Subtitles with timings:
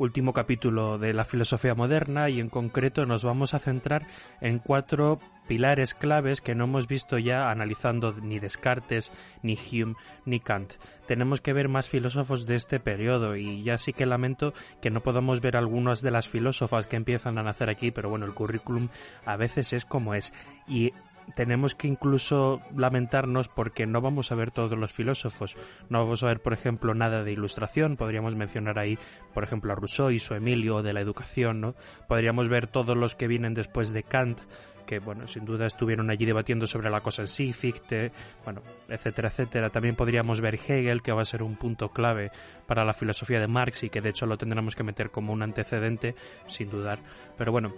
[0.00, 4.06] Último capítulo de la filosofía moderna y en concreto nos vamos a centrar
[4.40, 10.40] en cuatro pilares claves que no hemos visto ya analizando ni Descartes, ni Hume, ni
[10.40, 10.74] Kant.
[11.06, 15.02] Tenemos que ver más filósofos de este periodo y ya sí que lamento que no
[15.02, 18.88] podamos ver algunas de las filósofas que empiezan a nacer aquí, pero bueno, el currículum
[19.26, 20.32] a veces es como es.
[20.66, 20.94] Y
[21.34, 25.56] tenemos que incluso lamentarnos porque no vamos a ver todos los filósofos.
[25.88, 27.96] No vamos a ver, por ejemplo, nada de ilustración.
[27.96, 28.98] Podríamos mencionar ahí,
[29.34, 31.74] por ejemplo, a Rousseau y su Emilio de la educación, ¿no?
[32.08, 34.40] Podríamos ver todos los que vienen después de Kant,
[34.86, 38.10] que, bueno, sin duda estuvieron allí debatiendo sobre la cosa en sí, Fichte,
[38.44, 39.70] bueno, etcétera, etcétera.
[39.70, 42.32] También podríamos ver Hegel, que va a ser un punto clave
[42.66, 45.42] para la filosofía de Marx y que de hecho lo tendremos que meter como un
[45.42, 46.16] antecedente,
[46.48, 46.98] sin dudar.
[47.38, 47.72] Pero bueno,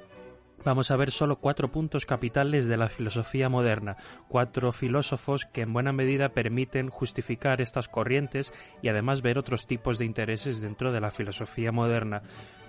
[0.64, 3.96] vamos a ver solo cuatro puntos capitales de la filosofía moderna,
[4.28, 9.98] cuatro filósofos que en buena medida permiten justificar estas corrientes y además ver otros tipos
[9.98, 12.22] de intereses dentro de la filosofía moderna.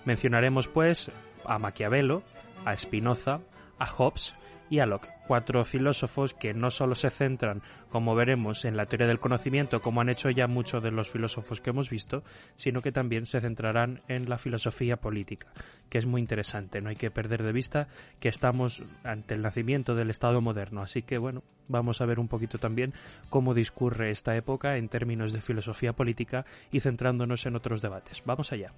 [0.05, 1.11] Mencionaremos pues
[1.45, 2.23] a Maquiavelo,
[2.65, 3.41] a Spinoza,
[3.79, 4.33] a Hobbes
[4.69, 9.07] y a Locke, cuatro filósofos que no solo se centran, como veremos, en la teoría
[9.07, 12.23] del conocimiento, como han hecho ya muchos de los filósofos que hemos visto,
[12.55, 15.47] sino que también se centrarán en la filosofía política,
[15.89, 16.81] que es muy interesante.
[16.81, 17.87] No hay que perder de vista
[18.19, 20.81] que estamos ante el nacimiento del Estado moderno.
[20.81, 22.93] Así que, bueno, vamos a ver un poquito también
[23.29, 28.23] cómo discurre esta época en términos de filosofía política y centrándonos en otros debates.
[28.25, 28.73] Vamos allá.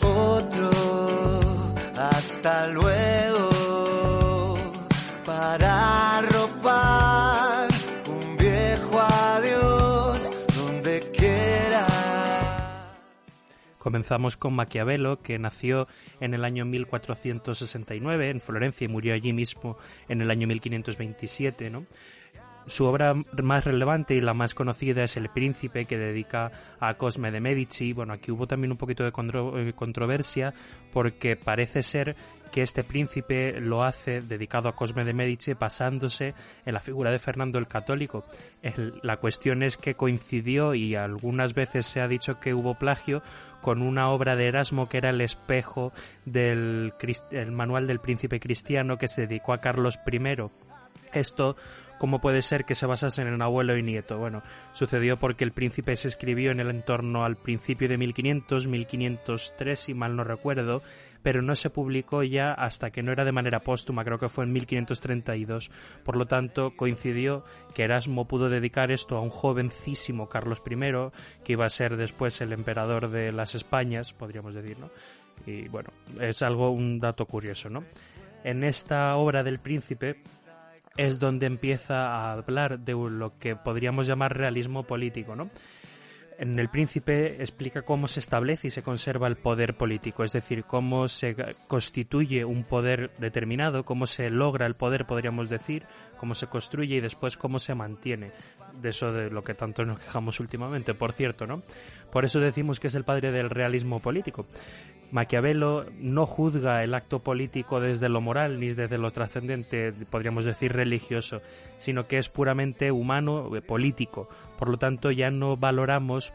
[0.00, 0.70] Otro,
[1.96, 3.23] hasta luego
[5.24, 7.68] para arropar
[8.08, 11.86] un viejo adiós donde quiera.
[13.78, 15.88] Comenzamos con Maquiavelo, que nació
[16.20, 19.76] en el año 1469 en Florencia y murió allí mismo
[20.08, 21.86] en el año 1527, ¿no?
[22.66, 27.30] Su obra más relevante y la más conocida es El Príncipe, que dedica a Cosme
[27.30, 27.92] de Medici.
[27.92, 30.54] Bueno, aquí hubo también un poquito de eh, controversia
[30.90, 32.16] porque parece ser
[32.54, 36.34] que este príncipe lo hace dedicado a Cosme de Medici basándose
[36.64, 38.22] en la figura de Fernando el Católico.
[39.02, 43.24] la cuestión es que coincidió y algunas veces se ha dicho que hubo plagio
[43.60, 45.92] con una obra de Erasmo que era el espejo
[46.26, 46.92] del
[47.32, 50.20] el manual del príncipe cristiano que se dedicó a Carlos I.
[51.12, 51.56] Esto
[51.98, 54.18] ¿Cómo puede ser que se basasen en abuelo y nieto?
[54.18, 54.42] Bueno,
[54.72, 59.94] sucedió porque el príncipe se escribió en el entorno al principio de 1500, 1503 si
[59.94, 60.82] mal no recuerdo,
[61.24, 64.44] pero no se publicó ya hasta que no era de manera póstuma, creo que fue
[64.44, 65.70] en 1532.
[66.04, 70.76] Por lo tanto, coincidió que Erasmo pudo dedicar esto a un jovencísimo Carlos I,
[71.42, 74.90] que iba a ser después el emperador de las Españas, podríamos decir, ¿no?
[75.46, 75.88] Y bueno,
[76.20, 77.84] es algo, un dato curioso, ¿no?
[78.44, 80.16] En esta obra del príncipe
[80.94, 85.48] es donde empieza a hablar de lo que podríamos llamar realismo político, ¿no?
[86.38, 90.64] En El Príncipe explica cómo se establece y se conserva el poder político, es decir,
[90.64, 91.36] cómo se
[91.66, 95.84] constituye un poder determinado, cómo se logra el poder, podríamos decir,
[96.18, 98.32] cómo se construye y después cómo se mantiene.
[98.80, 101.62] De eso de lo que tanto nos quejamos últimamente, por cierto, ¿no?
[102.12, 104.46] Por eso decimos que es el padre del realismo político.
[105.10, 110.72] Maquiavelo no juzga el acto político desde lo moral ni desde lo trascendente, podríamos decir
[110.72, 111.40] religioso,
[111.76, 114.28] sino que es puramente humano, eh, político.
[114.58, 116.34] Por lo tanto, ya no valoramos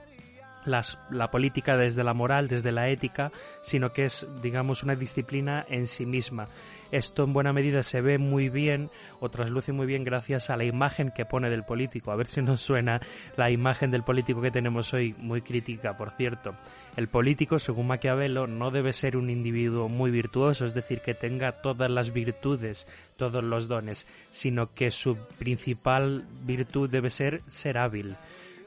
[0.66, 5.88] la política desde la moral, desde la ética, sino que es, digamos, una disciplina en
[5.88, 6.48] sí misma.
[6.92, 8.90] Esto en buena medida se ve muy bien
[9.20, 12.12] o trasluce muy bien gracias a la imagen que pone del político.
[12.12, 13.00] A ver si nos suena
[13.38, 16.56] la imagen del político que tenemos hoy, muy crítica, por cierto.
[16.96, 21.62] El político, según Maquiavelo, no debe ser un individuo muy virtuoso, es decir, que tenga
[21.62, 22.88] todas las virtudes,
[23.18, 28.16] todos los dones, sino que su principal virtud debe ser ser hábil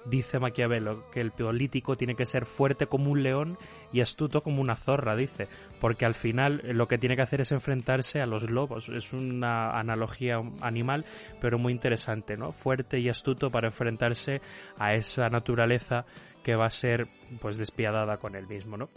[0.04, 3.58] dice Maquiavelo, que el político tiene que ser fuerte como un león
[3.92, 5.48] y astuto como una zorra, dice,
[5.80, 8.88] porque al final lo que tiene que hacer es enfrentarse a los lobos.
[8.88, 11.04] Es una analogía animal,
[11.40, 12.52] pero muy interesante, ¿no?
[12.52, 14.40] Fuerte y astuto para enfrentarse
[14.78, 16.04] a esa naturaleza
[16.42, 17.08] que va a ser
[17.40, 18.88] pues despiadada con él mismo, ¿no?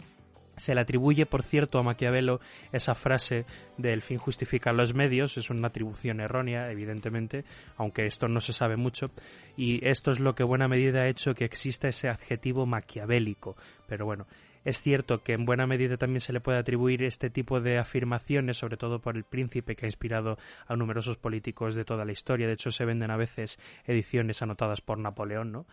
[0.56, 2.40] Se le atribuye, por cierto, a Maquiavelo
[2.72, 3.44] esa frase
[3.76, 7.44] de el fin justifica los medios, es una atribución errónea, evidentemente,
[7.76, 9.10] aunque esto no se sabe mucho,
[9.56, 13.56] y esto es lo que buena medida ha hecho que exista ese adjetivo maquiavélico.
[13.86, 14.26] Pero bueno,
[14.66, 18.56] es cierto que en buena medida también se le puede atribuir este tipo de afirmaciones,
[18.56, 22.48] sobre todo por el príncipe que ha inspirado a numerosos políticos de toda la historia.
[22.48, 25.66] De hecho, se venden a veces ediciones anotadas por Napoleón, ¿no?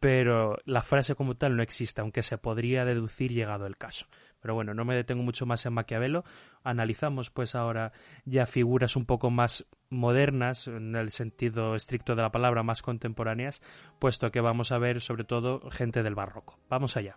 [0.00, 4.06] Pero la frase como tal no existe, aunque se podría deducir llegado el caso.
[4.40, 6.24] Pero bueno, no me detengo mucho más en Maquiavelo.
[6.62, 7.92] Analizamos pues ahora
[8.24, 13.62] ya figuras un poco más modernas, en el sentido estricto de la palabra, más contemporáneas,
[13.98, 16.58] puesto que vamos a ver sobre todo gente del barroco.
[16.68, 17.16] Vamos allá.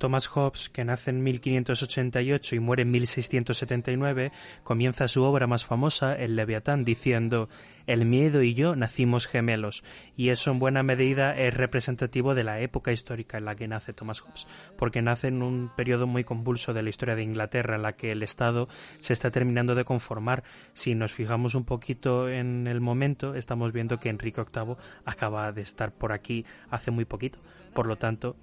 [0.00, 4.32] Thomas Hobbes, que nace en 1588 y muere en 1679,
[4.64, 7.50] comienza su obra más famosa, El Leviatán, diciendo
[7.86, 9.84] El miedo y yo nacimos gemelos,
[10.16, 13.92] y eso en buena medida es representativo de la época histórica en la que nace
[13.92, 14.46] Thomas Hobbes,
[14.78, 18.10] porque nace en un periodo muy convulso de la historia de Inglaterra, en la que
[18.10, 18.68] el Estado
[19.00, 20.44] se está terminando de conformar.
[20.72, 25.60] Si nos fijamos un poquito en el momento, estamos viendo que Enrique VIII acaba de
[25.60, 27.38] estar por aquí hace muy poquito.
[27.74, 28.36] Por lo tanto,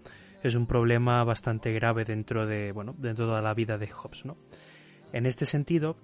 [0.48, 4.38] es un problema bastante grave dentro de, bueno, dentro de la vida de Hobbes, ¿no?
[5.14, 5.96] En este sentido,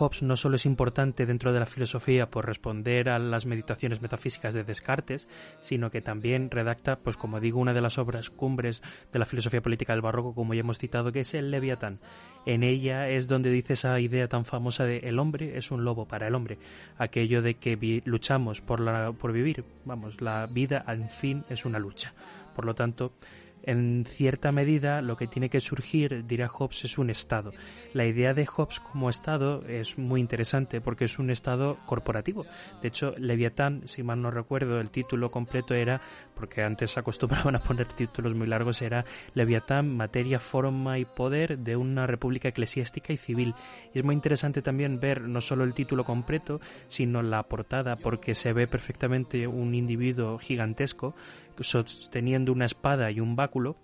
[0.00, 4.54] Hobbes no solo es importante dentro de la filosofía por responder a las meditaciones metafísicas
[4.54, 5.28] de Descartes,
[5.60, 8.82] sino que también redacta, pues como digo, una de las obras cumbres
[9.12, 11.98] de la filosofía política del barroco, como ya hemos citado, que es el Leviatán.
[12.46, 16.06] En ella es donde dice esa idea tan famosa de el hombre es un lobo
[16.06, 16.58] para el hombre,
[16.96, 21.78] aquello de que luchamos por, la, por vivir, vamos, la vida al fin es una
[21.78, 22.14] lucha.
[22.56, 23.12] Por lo tanto,
[23.62, 27.52] en cierta medida, lo que tiene que surgir, dirá Hobbes, es un Estado.
[27.92, 32.44] La idea de Hobbes como Estado es muy interesante porque es un Estado corporativo.
[32.82, 36.00] De hecho, Leviatán, si mal no recuerdo, el título completo era,
[36.40, 39.04] porque antes acostumbraban a poner títulos muy largos, era
[39.34, 43.54] Leviatán, materia, forma y poder de una república eclesiástica y civil.
[43.94, 48.34] Y es muy interesante también ver no solo el título completo, sino la portada, porque
[48.34, 51.14] se ve perfectamente un individuo gigantesco
[51.60, 53.76] sosteniendo una espada y un báculo,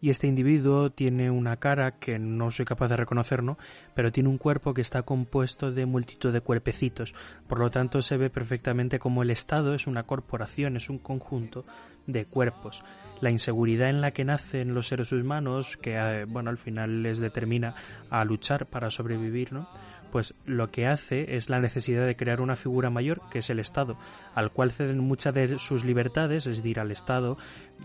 [0.00, 3.58] y este individuo tiene una cara que no soy capaz de reconocer, ¿no?
[3.94, 7.14] Pero tiene un cuerpo que está compuesto de multitud de cuerpecitos.
[7.48, 11.64] Por lo tanto, se ve perfectamente como el Estado es una corporación, es un conjunto
[12.06, 12.84] de cuerpos.
[13.20, 17.18] La inseguridad en la que nacen los seres humanos, que eh, bueno, al final les
[17.18, 17.74] determina
[18.10, 19.68] a luchar para sobrevivir, ¿no?
[20.10, 23.58] pues lo que hace es la necesidad de crear una figura mayor que es el
[23.58, 23.98] Estado,
[24.34, 27.36] al cual ceden muchas de sus libertades, es decir, al Estado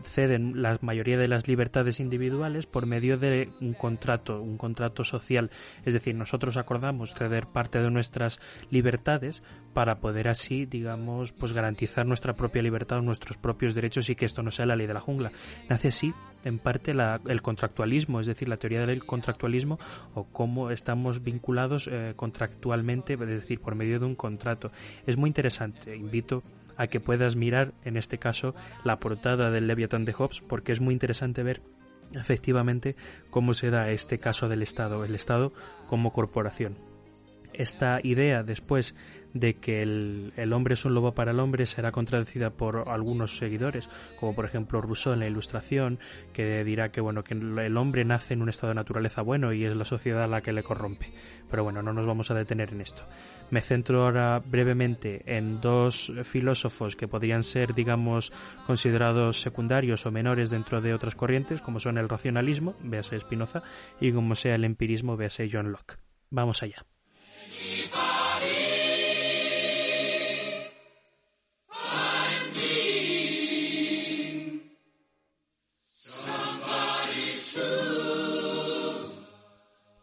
[0.04, 5.51] ceden la mayoría de las libertades individuales por medio de un contrato, un contrato social,
[5.86, 9.44] es decir, nosotros acordamos ceder parte de nuestras libertades
[9.74, 14.44] para poder así, digamos, pues garantizar nuestra propia libertad, nuestros propios derechos y que esto
[14.44, 15.31] no sea la ley de la jungla.
[15.69, 16.13] Nace así
[16.44, 16.94] en parte
[17.28, 19.80] el contractualismo, es decir, la teoría del contractualismo
[20.13, 24.72] o cómo estamos vinculados eh, contractualmente, es decir, por medio de un contrato.
[25.07, 26.44] Es muy interesante, invito
[26.78, 30.81] a que puedas mirar, en este caso, la portada del Leviatán de Hobbes, porque es
[30.81, 31.62] muy interesante ver
[32.14, 32.96] efectivamente
[33.30, 35.54] cómo se da este caso del Estado, el Estado
[35.88, 36.78] como corporación.
[37.54, 38.96] Esta idea después
[39.33, 43.89] de que el, hombre es un lobo para el hombre será contradecida por algunos seguidores,
[44.19, 46.00] como por ejemplo Rousseau en la Ilustración,
[46.33, 49.65] que dirá que bueno que el hombre nace en un estado de naturaleza bueno y
[49.65, 51.11] es la sociedad la que le corrompe.
[51.49, 53.04] Pero bueno, no nos vamos a detener en esto.
[53.49, 58.31] Me centro ahora brevemente en dos filósofos que podrían ser, digamos,
[58.66, 63.61] considerados secundarios o menores dentro de otras corrientes, como son el racionalismo, véase Spinoza,
[63.99, 65.97] y como sea el empirismo, véase John Locke.
[66.31, 66.85] Vamos allá.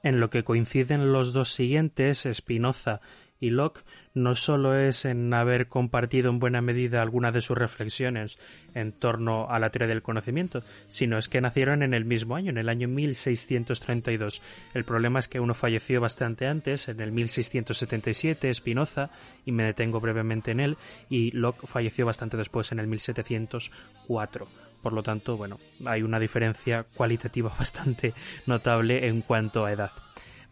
[0.03, 3.01] En lo que coinciden los dos siguientes, Spinoza
[3.39, 3.83] y Locke,
[4.15, 8.39] no solo es en haber compartido en buena medida algunas de sus reflexiones
[8.75, 12.51] en torno a la teoría del conocimiento, sino es que nacieron en el mismo año,
[12.51, 14.43] en el año 1632.
[14.75, 19.11] El problema es que uno falleció bastante antes, en el 1677, Spinoza,
[19.45, 20.77] y me detengo brevemente en él,
[21.09, 24.70] y Locke falleció bastante después, en el 1704.
[24.83, 28.15] Por lo tanto, bueno, hay una diferencia cualitativa bastante
[28.47, 29.93] notable en cuanto a edad.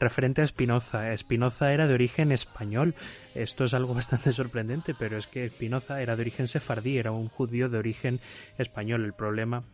[0.00, 2.94] Referente a Spinoza, Spinoza era de origen español.
[3.34, 7.28] Esto es algo bastante sorprendente, pero es que Spinoza era de origen sefardí, era un
[7.28, 8.20] judío de origen
[8.58, 9.04] español.
[9.04, 9.64] El problema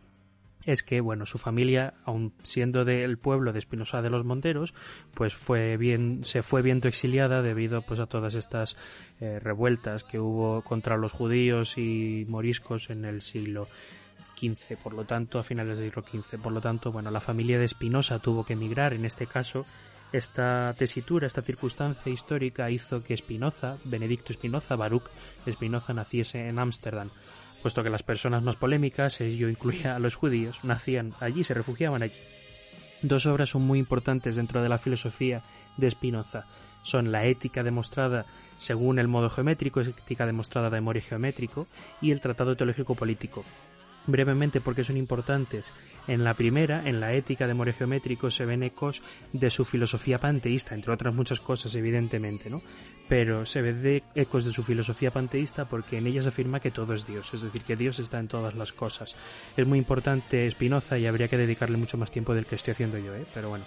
[0.65, 4.73] es que, bueno, su familia, aun siendo del pueblo de Espinosa de los Monteros,
[5.13, 8.75] pues fue bien, se fue viendo exiliada debido pues a todas estas
[9.19, 13.67] eh, revueltas que hubo contra los judíos y moriscos en el siglo
[14.35, 16.41] XV, por lo tanto, a finales del siglo XV.
[16.41, 19.65] Por lo tanto, bueno, la familia de Espinosa tuvo que emigrar, en este caso,
[20.11, 25.09] esta tesitura, esta circunstancia histórica hizo que Espinoza, Benedicto Espinoza, Baruch
[25.45, 27.09] Espinoza, naciese en Ámsterdam
[27.65, 32.03] puesto que las personas más polémicas, ello incluía a los judíos, nacían allí, se refugiaban
[32.03, 32.19] allí.
[33.01, 35.41] Dos obras son muy importantes dentro de la filosofía
[35.75, 36.45] de Spinoza.
[36.83, 38.27] Son la ética demostrada
[38.59, 41.65] según el modo geométrico, ética demostrada de memoria geométrico,
[42.01, 43.43] y el tratado teológico político.
[44.07, 45.71] Brevemente, porque son importantes.
[46.07, 49.01] En la primera, en la ética de More Geométrico, se ven ecos
[49.33, 52.61] de su filosofía panteísta, entre otras muchas cosas, evidentemente, ¿no?
[53.07, 56.71] Pero se ve de ecos de su filosofía panteísta porque en ella se afirma que
[56.71, 59.15] todo es Dios, es decir, que Dios está en todas las cosas.
[59.55, 62.97] Es muy importante Spinoza y habría que dedicarle mucho más tiempo del que estoy haciendo
[62.97, 63.25] yo, ¿eh?
[63.33, 63.65] Pero bueno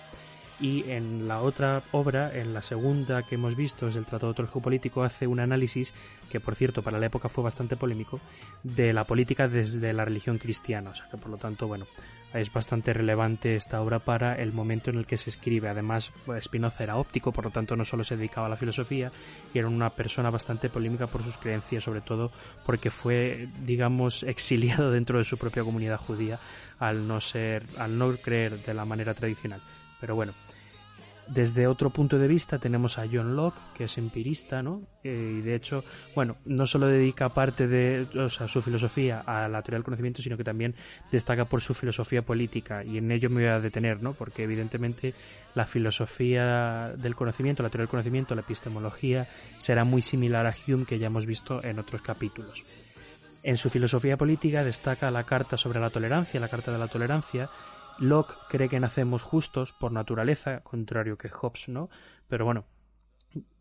[0.61, 4.63] y en la otra obra, en la segunda que hemos visto, es el Tratado Teológico
[4.63, 5.95] Político, hace un análisis,
[6.31, 8.21] que por cierto para la época fue bastante polémico,
[8.63, 11.87] de la política desde la religión cristiana, o sea que por lo tanto, bueno,
[12.35, 15.69] es bastante relevante esta obra para el momento en el que se escribe.
[15.69, 19.11] Además, Spinoza era óptico, por lo tanto no solo se dedicaba a la filosofía,
[19.55, 22.31] y era una persona bastante polémica por sus creencias, sobre todo
[22.67, 26.39] porque fue, digamos, exiliado dentro de su propia comunidad judía
[26.79, 29.61] al no ser, al no creer de la manera tradicional.
[30.01, 30.33] Pero bueno,
[31.29, 34.83] desde otro punto de vista tenemos a John Locke, que es empirista, ¿no?
[35.05, 39.47] Eh, y de hecho, bueno, no solo dedica parte de o sea, su filosofía a
[39.49, 40.75] la teoría del conocimiento, sino que también
[41.13, 42.83] destaca por su filosofía política.
[42.83, 44.15] Y en ello me voy a detener, ¿no?
[44.15, 45.15] Porque evidentemente
[45.55, 50.87] la filosofía del conocimiento, la teoría del conocimiento, la epistemología, será muy similar a Hume,
[50.87, 52.65] que ya hemos visto en otros capítulos.
[53.43, 57.49] En su filosofía política destaca la Carta sobre la Tolerancia, la Carta de la Tolerancia,
[58.01, 61.91] Locke cree que nacemos justos por naturaleza, contrario que Hobbes, ¿no?
[62.29, 62.65] Pero bueno,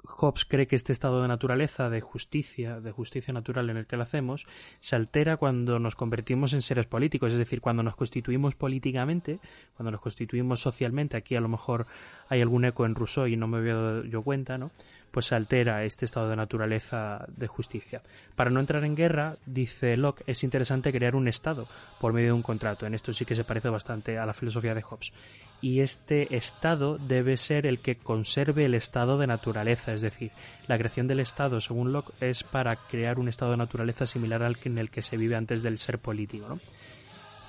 [0.04, 3.98] Hobbes cree que este estado de naturaleza, de justicia, de justicia natural en el que
[3.98, 4.46] lo hacemos,
[4.80, 9.40] se altera cuando nos convertimos en seres políticos, es decir, cuando nos constituimos políticamente,
[9.76, 11.88] cuando nos constituimos socialmente, aquí a lo mejor
[12.30, 14.72] hay algún eco en Rousseau y no me dado yo cuenta, ¿no?
[15.18, 18.04] Pues se altera este estado de naturaleza de justicia.
[18.36, 21.68] Para no entrar en guerra, dice Locke, es interesante crear un Estado
[22.00, 22.86] por medio de un contrato.
[22.86, 25.14] En esto sí que se parece bastante a la filosofía de Hobbes.
[25.60, 30.34] Y este Estado debe ser el que conserve el estado de naturaleza, es decir,
[30.68, 34.60] la creación del Estado, según Locke, es para crear un estado de naturaleza similar al
[34.60, 36.48] que en el que se vive antes del ser político.
[36.48, 36.60] ¿no?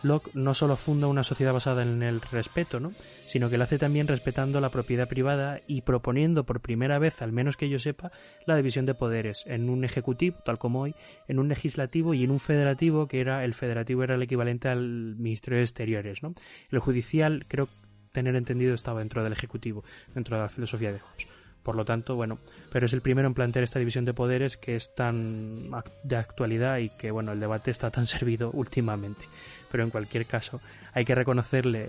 [0.03, 2.93] Locke no solo funda una sociedad basada en el respeto, ¿no?
[3.27, 7.33] sino que lo hace también respetando la propiedad privada y proponiendo por primera vez, al
[7.33, 8.11] menos que yo sepa,
[8.47, 10.95] la división de poderes en un ejecutivo, tal como hoy,
[11.27, 15.17] en un legislativo y en un federativo, que era el federativo era el equivalente al
[15.17, 16.23] Ministerio de Exteriores.
[16.23, 16.33] ¿no?
[16.71, 17.69] El judicial, creo
[18.13, 21.29] tener entendido, estaba dentro del ejecutivo, dentro de la filosofía de Hobbes.
[21.63, 22.39] Por lo tanto, bueno,
[22.73, 25.71] pero es el primero en plantear esta división de poderes que es tan
[26.03, 29.27] de actualidad y que, bueno, el debate está tan servido últimamente
[29.71, 30.61] pero en cualquier caso
[30.93, 31.89] hay que reconocerle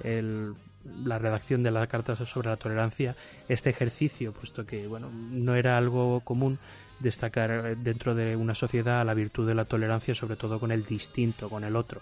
[1.04, 3.16] la redacción de la carta sobre la tolerancia
[3.48, 6.58] este ejercicio, puesto que bueno no era algo común
[7.00, 11.50] destacar dentro de una sociedad la virtud de la tolerancia, sobre todo con el distinto,
[11.50, 12.02] con el otro,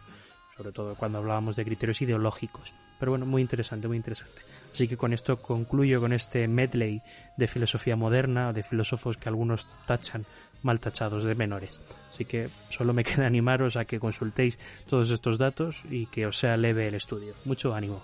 [0.56, 2.74] sobre todo cuando hablábamos de criterios ideológicos.
[3.00, 4.42] Pero bueno, muy interesante, muy interesante.
[4.78, 7.02] Así que con esto concluyo con este medley
[7.36, 10.28] de filosofía moderna, de filósofos que algunos tachan
[10.62, 11.80] mal tachados de menores.
[12.12, 16.38] Así que solo me queda animaros a que consultéis todos estos datos y que os
[16.38, 17.34] sea leve el estudio.
[17.46, 18.04] Mucho ánimo.